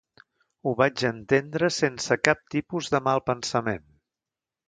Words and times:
Ho 0.65 0.71
vaig 0.79 1.03
entendre 1.09 1.69
sense 1.75 2.17
cap 2.29 2.41
tipus 2.55 2.91
de 2.97 3.05
malpensament. 3.09 3.87